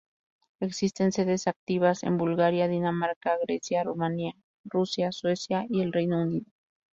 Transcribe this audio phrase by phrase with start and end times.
[0.59, 6.47] Existen sedes activas en Bulgaria, Dinamarca, Grecia, Rumania, Rusia, Suecia y el Reino Unido.